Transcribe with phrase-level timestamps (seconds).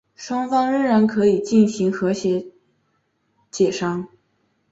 [0.15, 2.47] 双方然后可以进行和解
[3.51, 4.07] 协商。